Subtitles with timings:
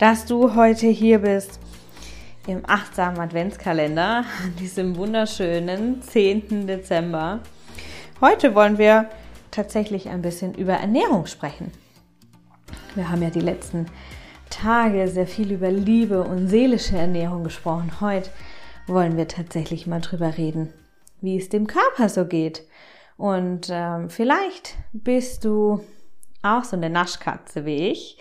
[0.00, 1.60] dass du heute hier bist
[2.46, 6.66] im achtsamen Adventskalender an diesem wunderschönen 10.
[6.66, 7.40] Dezember.
[8.22, 9.10] Heute wollen wir
[9.50, 11.70] tatsächlich ein bisschen über Ernährung sprechen.
[12.94, 13.88] Wir haben ja die letzten
[14.48, 18.00] Tage sehr viel über Liebe und seelische Ernährung gesprochen.
[18.00, 18.30] Heute
[18.86, 20.72] wollen wir tatsächlich mal drüber reden,
[21.20, 22.62] wie es dem Körper so geht.
[23.18, 25.84] Und ähm, vielleicht bist du
[26.42, 28.16] auch so eine Naschkatze wie ich.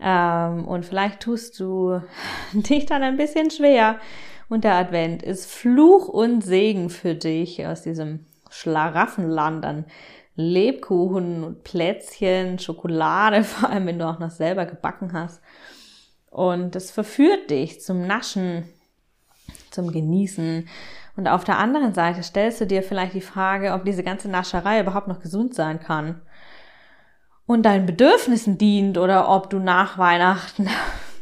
[0.00, 2.00] Ähm, und vielleicht tust du
[2.52, 3.98] dich dann ein bisschen schwer.
[4.48, 9.84] Und der Advent ist Fluch und Segen für dich aus diesem Schlaraffenland an
[10.34, 15.40] Lebkuchen und Plätzchen, Schokolade, vor allem wenn du auch noch selber gebacken hast.
[16.30, 18.64] Und es verführt dich zum Naschen,
[19.70, 20.68] zum Genießen.
[21.16, 24.80] Und auf der anderen Seite stellst du dir vielleicht die Frage, ob diese ganze Nascherei
[24.80, 26.22] überhaupt noch gesund sein kann
[27.50, 30.68] und deinen Bedürfnissen dient oder ob du nach Weihnachten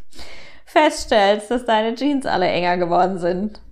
[0.66, 3.62] feststellst, dass deine Jeans alle enger geworden sind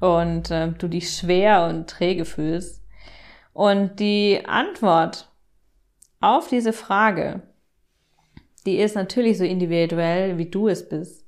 [0.00, 2.82] und äh, du dich schwer und träge fühlst.
[3.52, 5.30] Und die Antwort
[6.20, 7.42] auf diese Frage,
[8.66, 11.24] die ist natürlich so individuell, wie du es bist.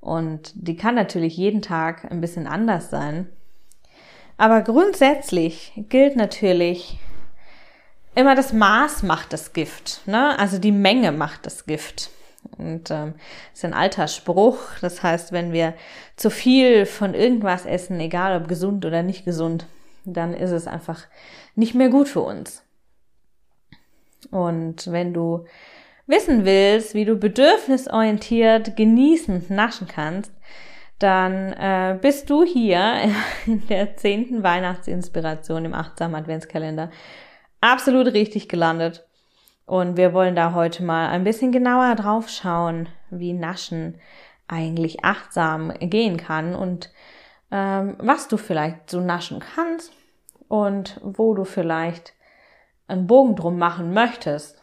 [0.00, 3.28] Und die kann natürlich jeden Tag ein bisschen anders sein.
[4.38, 6.98] Aber grundsätzlich gilt natürlich,
[8.18, 10.36] immer das Maß macht das Gift, ne?
[10.38, 12.10] Also die Menge macht das Gift.
[12.56, 13.14] Und ähm,
[13.52, 14.58] ist ein alter Spruch.
[14.80, 15.74] Das heißt, wenn wir
[16.16, 19.66] zu viel von irgendwas essen, egal ob gesund oder nicht gesund,
[20.04, 21.06] dann ist es einfach
[21.54, 22.64] nicht mehr gut für uns.
[24.30, 25.44] Und wenn du
[26.06, 30.32] wissen willst, wie du bedürfnisorientiert genießend naschen kannst,
[30.98, 33.12] dann äh, bist du hier
[33.46, 36.90] in der zehnten Weihnachtsinspiration im achtsamen Adventskalender
[37.60, 39.06] absolut richtig gelandet.
[39.66, 44.00] Und wir wollen da heute mal ein bisschen genauer drauf schauen, wie Naschen
[44.46, 46.90] eigentlich achtsam gehen kann und
[47.50, 49.92] ähm, was du vielleicht so naschen kannst
[50.48, 52.14] und wo du vielleicht
[52.86, 54.60] einen Bogen drum machen möchtest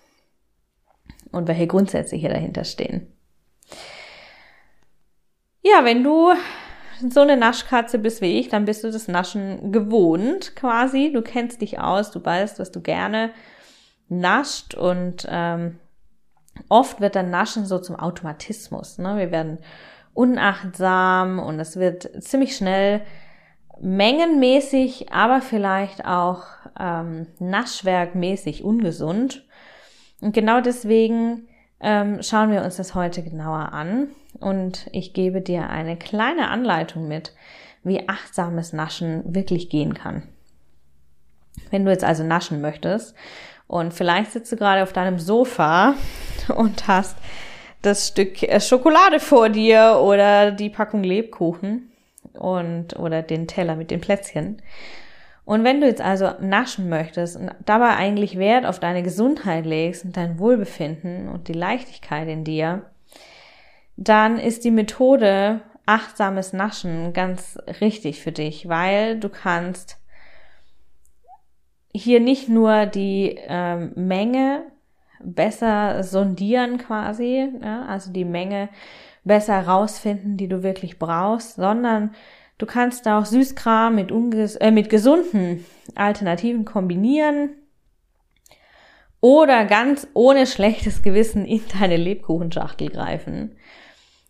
[1.31, 3.11] und welche Grundsätze hier dahinter stehen.
[5.61, 6.31] Ja, wenn du
[7.09, 11.11] so eine Naschkatze bist wie ich, dann bist du das Naschen gewohnt quasi.
[11.13, 13.31] Du kennst dich aus, du weißt, was du gerne
[14.07, 15.79] nascht und ähm,
[16.69, 18.97] oft wird dann Naschen so zum Automatismus.
[18.97, 19.17] Ne?
[19.17, 19.59] Wir werden
[20.13, 23.01] unachtsam und es wird ziemlich schnell
[23.81, 26.43] mengenmäßig, aber vielleicht auch
[26.79, 29.45] ähm, naschwerkmäßig ungesund.
[30.21, 31.47] Und genau deswegen
[31.81, 34.07] ähm, schauen wir uns das heute genauer an
[34.39, 37.33] und ich gebe dir eine kleine Anleitung mit,
[37.83, 40.23] wie achtsames Naschen wirklich gehen kann.
[41.69, 43.15] Wenn du jetzt also naschen möchtest
[43.67, 45.95] und vielleicht sitzt du gerade auf deinem Sofa
[46.55, 47.17] und hast
[47.81, 51.91] das Stück äh, Schokolade vor dir oder die Packung Lebkuchen
[52.33, 54.61] und oder den Teller mit den Plätzchen.
[55.45, 60.03] Und wenn du jetzt also naschen möchtest und dabei eigentlich Wert auf deine Gesundheit legst
[60.03, 62.89] und dein Wohlbefinden und die Leichtigkeit in dir,
[63.95, 69.97] dann ist die Methode achtsames Naschen ganz richtig für dich, weil du kannst
[71.93, 74.63] hier nicht nur die ähm, Menge
[75.23, 78.69] besser sondieren quasi, ja, also die Menge
[79.23, 82.13] besser rausfinden, die du wirklich brauchst, sondern
[82.57, 85.65] du kannst auch Süßkram mit, unges äh, mit gesunden
[85.95, 87.51] Alternativen kombinieren
[89.21, 93.57] oder ganz ohne schlechtes Gewissen in deine Lebkuchenschachtel greifen.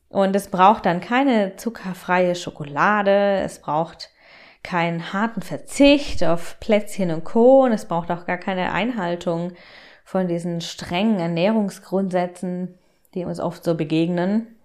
[0.10, 4.10] Und es braucht dann keine zuckerfreie Schokolade, es braucht
[4.64, 7.66] keinen harten Verzicht auf Plätzchen und Co.
[7.66, 9.52] Und es braucht auch gar keine Einhaltung
[10.04, 12.78] von diesen strengen Ernährungsgrundsätzen,
[13.14, 14.56] die uns oft so begegnen,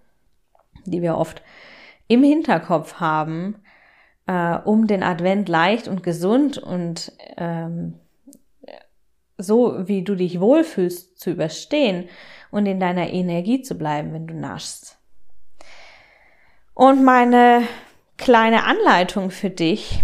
[0.85, 1.43] die wir oft
[2.11, 3.55] im Hinterkopf haben,
[4.27, 7.93] äh, um den Advent leicht und gesund und ähm,
[9.37, 12.09] so, wie du dich wohlfühlst, zu überstehen
[12.51, 14.97] und in deiner Energie zu bleiben, wenn du naschst.
[16.73, 17.63] Und meine
[18.17, 20.01] kleine Anleitung für dich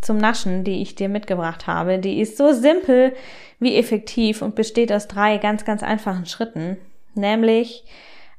[0.00, 3.16] zum Naschen, die ich dir mitgebracht habe, die ist so simpel
[3.58, 6.76] wie effektiv und besteht aus drei ganz, ganz einfachen Schritten.
[7.14, 7.84] Nämlich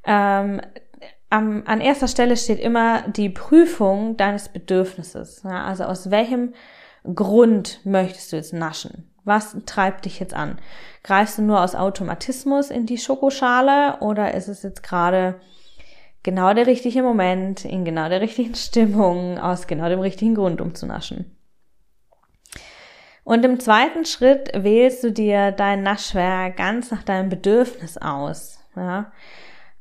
[0.04, 0.62] ähm,
[1.30, 5.42] am, an erster Stelle steht immer die Prüfung deines Bedürfnisses.
[5.44, 6.52] Ja, also aus welchem
[7.14, 9.10] Grund möchtest du jetzt naschen?
[9.24, 10.58] Was treibt dich jetzt an?
[11.02, 15.40] Greifst du nur aus Automatismus in die Schokoschale oder ist es jetzt gerade
[16.22, 20.74] genau der richtige Moment, in genau der richtigen Stimmung, aus genau dem richtigen Grund, um
[20.74, 21.36] zu naschen?
[23.22, 28.58] Und im zweiten Schritt wählst du dir dein Naschwerk ganz nach deinem Bedürfnis aus.
[28.74, 29.12] Ja?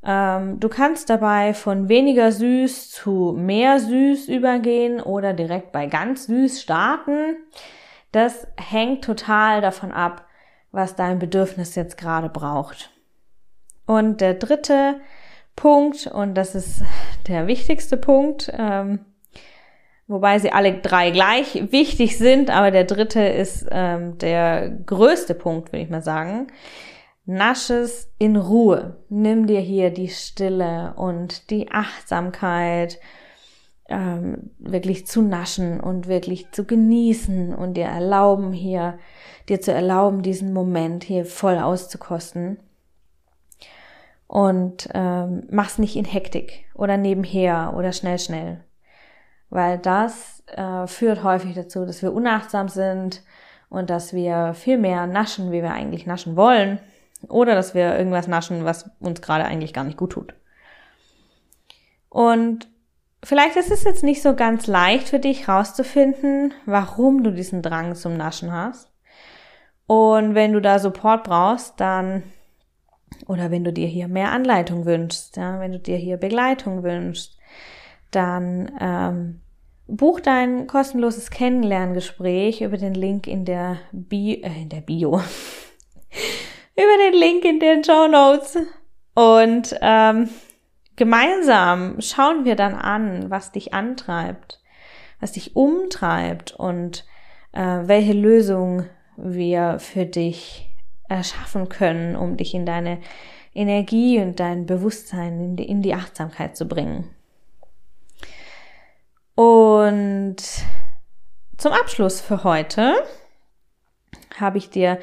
[0.04, 6.28] Ähm, du kannst dabei von weniger süß zu mehr süß übergehen oder direkt bei ganz
[6.28, 7.38] süß starten.
[8.12, 10.26] Das hängt total davon ab,
[10.72, 12.92] was dein Bedürfnis jetzt gerade braucht.
[13.86, 15.00] Und der dritte
[15.56, 16.84] Punkt, und das ist
[17.28, 19.00] der wichtigste Punkt, ähm,
[20.08, 25.72] wobei sie alle drei gleich wichtig sind, aber der dritte ist ähm, der größte Punkt,
[25.72, 26.48] würde ich mal sagen,
[27.30, 28.98] Nasches in Ruhe.
[29.08, 33.00] Nimm dir hier die Stille und die Achtsamkeit,
[33.88, 38.98] ähm, wirklich zu naschen und wirklich zu genießen und dir erlauben hier,
[39.48, 42.58] dir zu erlauben, diesen Moment hier voll auszukosten.
[44.26, 48.64] Und ähm, mach's nicht in Hektik oder nebenher oder schnell, schnell.
[49.52, 53.22] Weil das äh, führt häufig dazu, dass wir unachtsam sind
[53.70, 56.80] und dass wir viel mehr naschen, wie wir eigentlich naschen wollen
[57.28, 60.34] oder dass wir irgendwas naschen, was uns gerade eigentlich gar nicht gut tut.
[62.10, 62.68] Und
[63.24, 67.96] vielleicht ist es jetzt nicht so ganz leicht für dich rauszufinden, warum du diesen Drang
[67.96, 68.92] zum Naschen hast.
[69.86, 72.24] Und wenn du da Support brauchst, dann
[73.28, 77.38] oder wenn du dir hier mehr Anleitung wünschst, ja, wenn du dir hier Begleitung wünschst,
[78.12, 79.42] dann ähm,
[79.88, 85.22] buch dein kostenloses Kennenlerngespräch über den Link in der Bio, äh, in der Bio,
[86.80, 88.58] über den Link in den Show Notes.
[89.14, 90.30] Und ähm,
[90.96, 94.62] gemeinsam schauen wir dann an, was dich antreibt,
[95.20, 97.06] was dich umtreibt und
[97.52, 98.86] äh, welche Lösung
[99.18, 100.70] wir für dich
[101.10, 103.00] erschaffen können, um dich in deine
[103.54, 107.10] Energie und dein Bewusstsein in die, in die Achtsamkeit zu bringen.
[109.36, 110.38] Und
[111.58, 112.94] zum Abschluss für heute
[114.40, 115.00] habe ich dir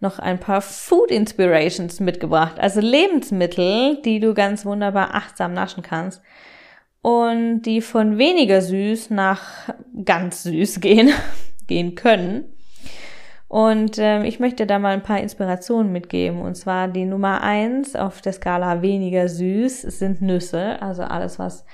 [0.00, 6.22] noch ein paar Food Inspirations mitgebracht, also Lebensmittel, die du ganz wunderbar achtsam naschen kannst
[7.02, 9.72] und die von weniger süß nach
[10.04, 11.10] ganz süß gehen,
[11.66, 12.44] gehen können.
[13.48, 16.40] Und ähm, ich möchte da mal ein paar Inspirationen mitgeben.
[16.40, 21.64] Und zwar die Nummer eins auf der Skala weniger süß sind Nüsse, also alles, was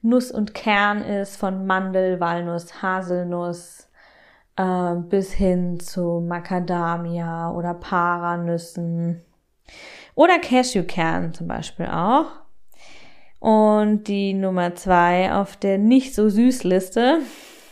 [0.00, 3.87] Nuss und Kern ist, von Mandel, Walnuss, Haselnuss,
[4.58, 9.22] äh, bis hin zu Macadamia oder Paranüssen
[10.14, 12.26] oder Cashewkernen zum Beispiel auch.
[13.38, 17.20] Und die Nummer zwei auf der nicht so süß Liste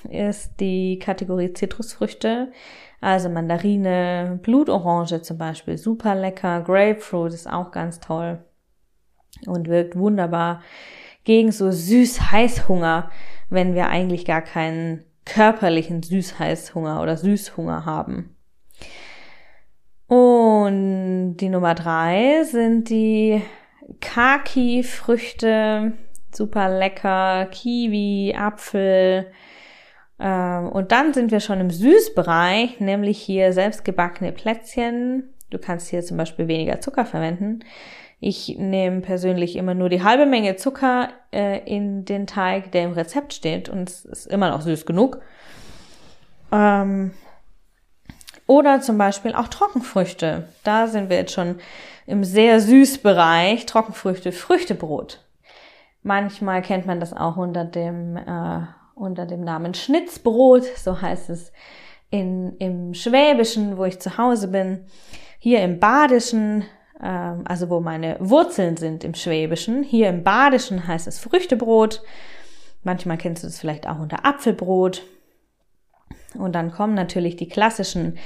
[0.09, 2.53] ist die Kategorie Zitrusfrüchte.
[3.01, 6.61] Also Mandarine, Blutorange zum Beispiel, super lecker.
[6.61, 8.45] Grapefruit ist auch ganz toll
[9.47, 10.63] und wirkt wunderbar
[11.25, 13.11] gegen so süß-heißhunger,
[13.51, 18.35] wenn wir eigentlich gar keinen körperlichen Süßheißhunger oder Süßhunger haben.
[20.07, 23.43] Und die Nummer drei sind die
[24.01, 25.93] Kaki-Früchte,
[26.33, 29.33] super lecker, Kiwi, Apfel.
[30.19, 35.35] Ähm, und dann sind wir schon im Süßbereich, nämlich hier selbstgebackene Plätzchen.
[35.51, 37.61] Du kannst hier zum Beispiel weniger Zucker verwenden.
[38.19, 42.93] Ich nehme persönlich immer nur die halbe Menge Zucker äh, in den Teig, der im
[42.93, 45.21] Rezept steht und es ist immer noch süß genug.
[46.51, 47.13] Ähm,
[48.47, 50.49] oder zum Beispiel auch Trockenfrüchte.
[50.65, 51.57] Da sind wir jetzt schon
[52.07, 53.67] im sehr süß Bereich.
[53.67, 55.25] Trockenfrüchte, Früchtebrot.
[56.03, 58.61] Manchmal kennt man das auch unter dem, äh,
[58.95, 60.65] unter dem Namen Schnitzbrot.
[60.77, 61.53] So heißt es
[62.11, 64.87] in, im Schwäbischen, wo ich zu Hause bin.
[65.39, 66.65] Hier im Badischen
[66.99, 69.83] also wo meine Wurzeln sind im Schwäbischen.
[69.83, 72.03] Hier im Badischen heißt es Früchtebrot.
[72.83, 75.03] Manchmal kennst du es vielleicht auch unter Apfelbrot.
[76.35, 78.19] Und dann kommen natürlich die klassischen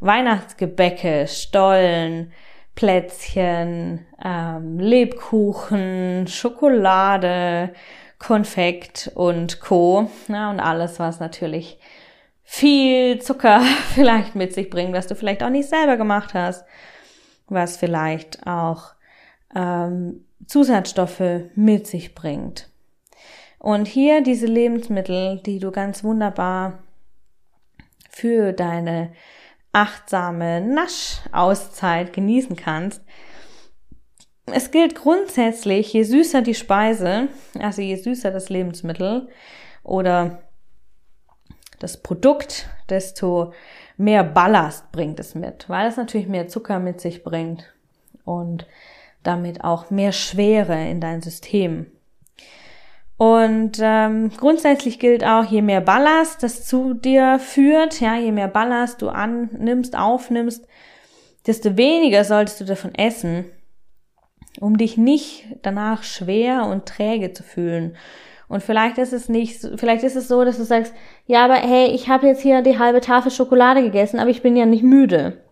[0.00, 2.32] Weihnachtsgebäcke, Stollen,
[2.74, 7.72] Plätzchen, ähm, Lebkuchen, Schokolade,
[8.18, 10.10] Konfekt und Co.
[10.28, 11.78] Ja, und alles, was natürlich
[12.42, 13.60] viel Zucker
[13.94, 16.64] vielleicht mit sich bringt, was du vielleicht auch nicht selber gemacht hast,
[17.48, 18.94] was vielleicht auch
[19.54, 22.70] ähm, Zusatzstoffe mit sich bringt.
[23.58, 26.78] Und hier diese Lebensmittel, die du ganz wunderbar
[28.10, 29.12] für deine
[29.72, 33.02] achtsame Naschauszeit genießen kannst.
[34.46, 37.28] Es gilt grundsätzlich, je süßer die Speise,
[37.58, 39.28] also je süßer das Lebensmittel
[39.82, 40.42] oder
[41.78, 43.52] das Produkt, desto
[43.98, 47.74] mehr Ballast bringt es mit, weil es natürlich mehr Zucker mit sich bringt
[48.24, 48.66] und
[49.22, 51.86] damit auch mehr Schwere in dein System.
[53.18, 58.46] Und ähm, grundsätzlich gilt auch, je mehr Ballast das zu dir führt, ja, je mehr
[58.46, 60.64] Ballast du annimmst, aufnimmst,
[61.46, 63.46] desto weniger solltest du davon essen,
[64.60, 67.96] um dich nicht danach schwer und träge zu fühlen.
[68.48, 70.94] Und vielleicht ist es nicht, vielleicht ist es so, dass du sagst,
[71.26, 74.56] ja, aber hey, ich habe jetzt hier die halbe Tafel Schokolade gegessen, aber ich bin
[74.56, 75.42] ja nicht müde.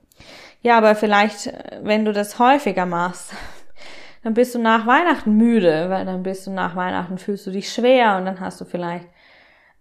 [0.62, 3.32] Ja, aber vielleicht, wenn du das häufiger machst,
[4.22, 7.72] dann bist du nach Weihnachten müde, weil dann bist du nach Weihnachten fühlst du dich
[7.72, 9.06] schwer und dann hast du vielleicht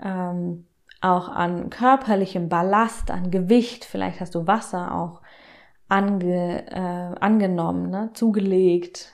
[0.04, 0.68] ähm,
[1.02, 5.22] auch an körperlichem Ballast, an Gewicht, vielleicht hast du Wasser auch
[5.88, 8.10] ange, äh, angenommen, ne?
[8.14, 9.14] zugelegt,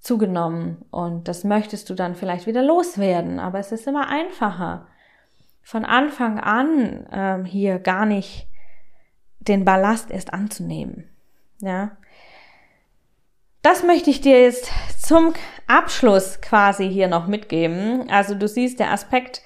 [0.00, 4.86] zugenommen und das möchtest du dann vielleicht wieder loswerden, aber es ist immer einfacher,
[5.62, 8.46] von Anfang an ähm, hier gar nicht
[9.40, 11.08] den Ballast erst anzunehmen.
[11.60, 11.96] Ja,
[13.62, 15.34] das möchte ich dir jetzt zum
[15.66, 18.08] Abschluss quasi hier noch mitgeben.
[18.08, 19.42] Also du siehst, der Aspekt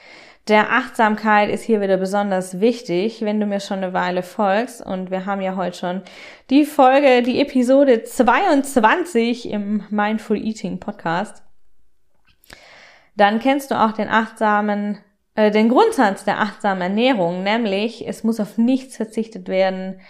[0.49, 4.85] der Achtsamkeit ist hier wieder besonders wichtig, wenn du mir schon eine Weile folgst.
[4.85, 6.03] Und wir haben ja heute schon
[6.51, 11.45] die Folge, die Episode 22 im Mindful Eating Podcast.
[13.15, 14.99] Dann kennst du auch den achtsamen,
[15.37, 20.01] äh, den Grundsatz der achtsamen Ernährung, nämlich es muss auf nichts verzichtet werden.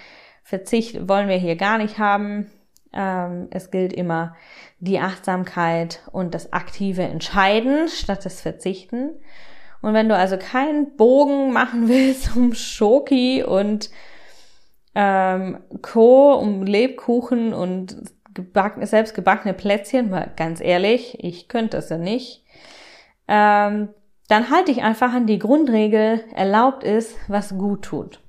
[0.44, 2.50] Verzicht wollen wir hier gar nicht haben.
[2.94, 4.34] Ähm, es gilt immer
[4.78, 9.10] die Achtsamkeit und das aktive Entscheiden statt das Verzichten.
[9.82, 13.90] Und wenn du also keinen Bogen machen willst um Schoki und
[14.94, 17.96] ähm, Co., um Lebkuchen und
[18.34, 22.44] gebacken, selbst gebackene Plätzchen, weil ganz ehrlich, ich könnte das ja nicht,
[23.28, 23.88] ähm,
[24.28, 28.20] dann halte ich einfach an die Grundregel, erlaubt ist, was gut tut.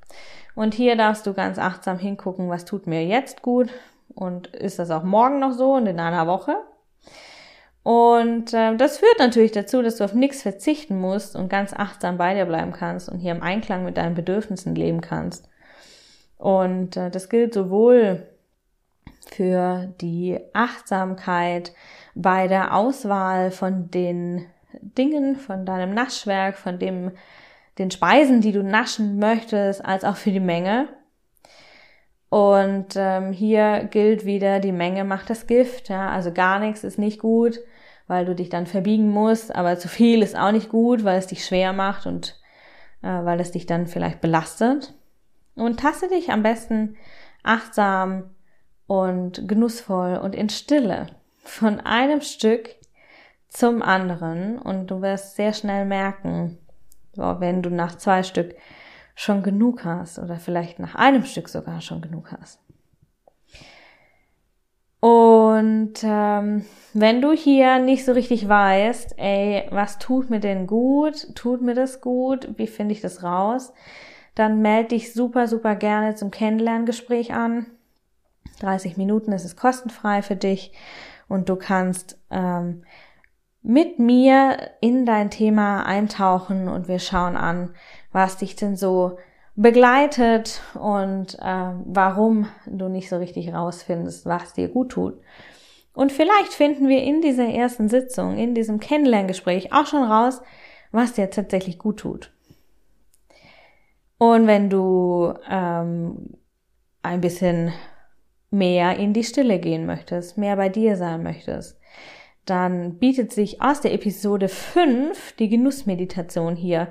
[0.55, 3.69] Und hier darfst du ganz achtsam hingucken, was tut mir jetzt gut,
[4.15, 6.55] und ist das auch morgen noch so und in einer Woche?
[7.83, 12.17] Und äh, das führt natürlich dazu, dass du auf nichts verzichten musst und ganz achtsam
[12.17, 15.49] bei dir bleiben kannst und hier im Einklang mit deinen Bedürfnissen leben kannst.
[16.37, 18.25] Und äh, das gilt sowohl
[19.35, 21.73] für die Achtsamkeit
[22.15, 24.45] bei der Auswahl von den
[24.81, 27.11] Dingen, von deinem Naschwerk, von dem,
[27.77, 30.87] den Speisen, die du naschen möchtest, als auch für die Menge.
[32.29, 35.89] Und ähm, hier gilt wieder, die Menge macht das Gift.
[35.89, 36.09] Ja?
[36.09, 37.59] Also gar nichts ist nicht gut,
[38.07, 41.27] weil du dich dann verbiegen musst, aber zu viel ist auch nicht gut, weil es
[41.27, 42.39] dich schwer macht und
[43.01, 44.93] äh, weil es dich dann vielleicht belastet.
[45.55, 46.97] Und taste dich am besten
[47.43, 48.31] achtsam
[48.87, 51.07] und genussvoll und in Stille
[51.43, 52.75] von einem Stück
[53.49, 56.57] zum anderen und du wirst sehr schnell merken,
[57.15, 58.55] wenn du nach zwei Stück
[59.15, 62.59] schon genug hast oder vielleicht nach einem Stück sogar schon genug hast.
[65.53, 71.35] Und ähm, wenn du hier nicht so richtig weißt, ey, was tut mir denn gut,
[71.35, 73.71] tut mir das gut, wie finde ich das raus,
[74.35, 77.67] dann melde dich super, super gerne zum Kennenlerngespräch an.
[78.61, 80.71] 30 Minuten ist es kostenfrei für dich.
[81.27, 82.83] Und du kannst ähm,
[83.61, 87.75] mit mir in dein Thema eintauchen und wir schauen an,
[88.11, 89.17] was dich denn so
[89.55, 95.19] begleitet und äh, warum du nicht so richtig rausfindest, was dir gut tut.
[95.93, 100.41] Und vielleicht finden wir in dieser ersten Sitzung, in diesem Kennenlerngespräch auch schon raus,
[100.91, 102.31] was dir tatsächlich gut tut.
[104.17, 106.37] Und wenn du ähm,
[107.03, 107.73] ein bisschen
[108.49, 111.79] mehr in die Stille gehen möchtest, mehr bei dir sein möchtest,
[112.45, 116.87] dann bietet sich aus der Episode 5 die Genussmeditation hier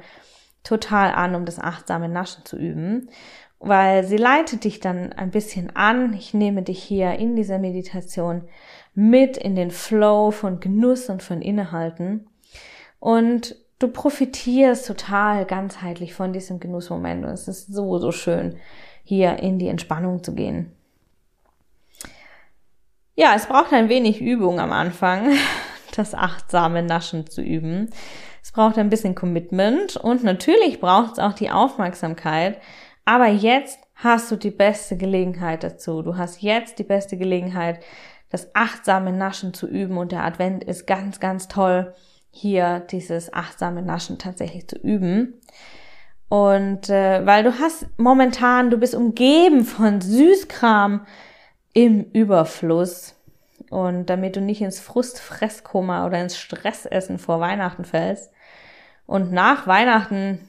[0.63, 3.09] total an, um das achtsame Naschen zu üben,
[3.59, 6.15] weil sie leitet dich dann ein bisschen an.
[6.15, 8.43] Ich nehme dich hier in dieser Meditation
[8.95, 12.29] mit in den Flow von Genuss und von Innehalten
[13.01, 18.57] und du profitierst total ganzheitlich von diesem Genussmoment und es ist so, so schön,
[19.03, 20.73] hier in die Entspannung zu gehen.
[23.15, 25.33] Ja, es braucht ein wenig Übung am Anfang.
[25.97, 27.91] das achtsame Naschen zu üben.
[28.43, 32.61] Es braucht ein bisschen Commitment und natürlich braucht es auch die Aufmerksamkeit.
[33.05, 36.03] Aber jetzt hast du die beste Gelegenheit dazu.
[36.03, 37.81] Du hast jetzt die beste Gelegenheit,
[38.31, 41.95] das achtsame Naschen zu üben und der Advent ist ganz, ganz toll,
[42.31, 45.41] hier dieses achtsame Naschen tatsächlich zu üben.
[46.29, 51.07] Und äh, weil du hast momentan, du bist umgeben von Süßkram
[51.75, 53.15] im Überfluss.
[53.73, 58.31] Und damit du nicht ins Frustfresskoma oder ins Stressessen vor Weihnachten fällst
[59.07, 60.47] und nach Weihnachten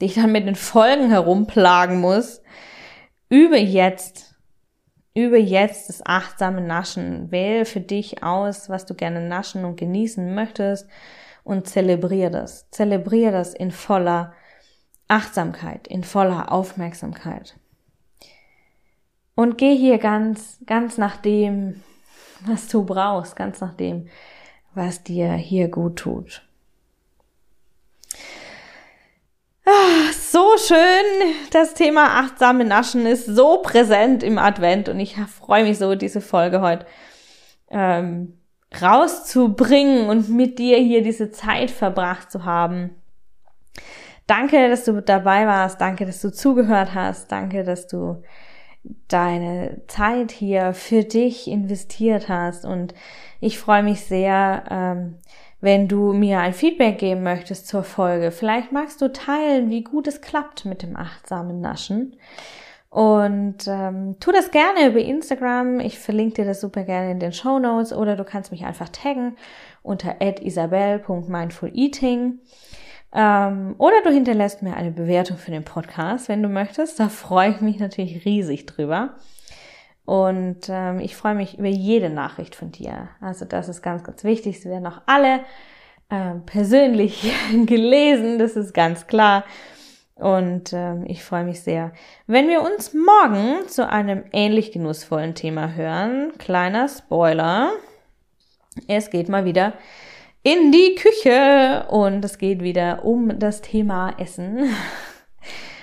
[0.00, 2.42] dich dann mit den Folgen herumplagen musst,
[3.28, 4.34] übe jetzt,
[5.14, 7.30] übe jetzt das achtsame Naschen.
[7.30, 10.88] Wähle für dich aus, was du gerne naschen und genießen möchtest
[11.44, 12.68] und zelebriere das.
[12.72, 14.32] Zelebriere das in voller
[15.06, 17.56] Achtsamkeit, in voller Aufmerksamkeit.
[19.36, 21.84] Und geh hier ganz, ganz nach dem,
[22.46, 24.08] was du brauchst, ganz nach dem,
[24.74, 26.42] was dir hier gut tut.
[29.66, 31.34] Ah, so schön.
[31.50, 36.20] Das Thema achtsame Naschen ist so präsent im Advent und ich freue mich so, diese
[36.20, 36.86] Folge heute
[37.70, 38.38] ähm,
[38.80, 42.96] rauszubringen und mit dir hier diese Zeit verbracht zu haben.
[44.26, 45.80] Danke, dass du dabei warst.
[45.80, 47.32] Danke, dass du zugehört hast.
[47.32, 48.22] Danke, dass du
[49.08, 52.64] deine Zeit hier für dich investiert hast.
[52.64, 52.94] Und
[53.40, 55.16] ich freue mich sehr, ähm,
[55.60, 58.30] wenn du mir ein Feedback geben möchtest zur Folge.
[58.30, 62.16] Vielleicht magst du teilen, wie gut es klappt mit dem achtsamen Naschen.
[62.88, 65.78] Und ähm, tu das gerne über Instagram.
[65.78, 68.88] Ich verlinke dir das super gerne in den Show Notes oder du kannst mich einfach
[68.88, 69.36] taggen
[69.82, 72.40] unter isabel.mindfuleating.
[73.12, 77.00] Ähm, oder du hinterlässt mir eine Bewertung für den Podcast, wenn du möchtest.
[77.00, 79.16] Da freue ich mich natürlich riesig drüber.
[80.04, 83.08] Und ähm, ich freue mich über jede Nachricht von dir.
[83.20, 84.60] Also das ist ganz, ganz wichtig.
[84.60, 85.40] Sie werden auch alle
[86.08, 87.32] äh, persönlich
[87.66, 89.44] gelesen, das ist ganz klar.
[90.16, 91.92] Und ähm, ich freue mich sehr.
[92.26, 97.70] Wenn wir uns morgen zu einem ähnlich genussvollen Thema hören, kleiner Spoiler,
[98.86, 99.72] es geht mal wieder
[100.42, 104.70] in die Küche und es geht wieder um das Thema Essen.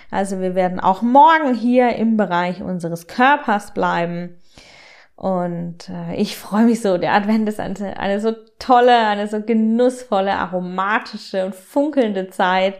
[0.10, 4.38] Also wir werden auch morgen hier im Bereich unseres Körpers bleiben.
[5.18, 6.98] Und äh, ich freue mich so.
[6.98, 12.76] Der Advent ist eine, eine so tolle, eine so genussvolle, aromatische und funkelnde Zeit.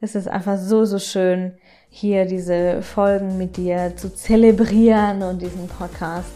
[0.00, 1.58] Es ist einfach so, so schön,
[1.90, 6.32] hier diese Folgen mit dir zu zelebrieren und diesen Podcast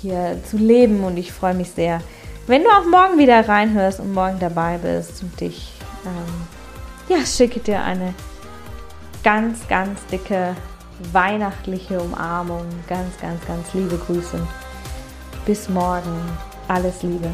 [0.00, 1.04] hier zu leben.
[1.04, 2.00] Und ich freue mich sehr,
[2.46, 5.72] wenn du auch morgen wieder reinhörst und morgen dabei bist und dich,
[6.04, 8.14] ähm, ja, schicke dir eine
[9.22, 10.56] ganz, ganz dicke
[11.12, 12.66] weihnachtliche Umarmung.
[12.88, 14.38] Ganz, ganz, ganz liebe Grüße.
[15.46, 16.20] Bis morgen.
[16.68, 17.30] Alles Liebe.